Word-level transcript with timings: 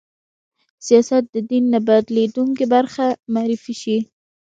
سیاست 0.85 1.23
د 1.33 1.37
دین 1.49 1.63
نه 1.73 1.79
بېلېدونکې 1.87 2.65
برخه 2.73 3.05
معرفي 3.33 3.73
شي 3.81 3.97